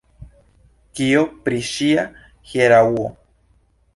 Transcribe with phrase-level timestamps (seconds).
[0.99, 2.05] Kio pri ŝia
[2.53, 3.07] hieraŭo?